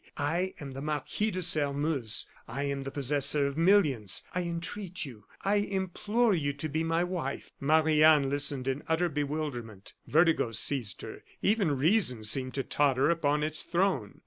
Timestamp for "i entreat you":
4.33-5.25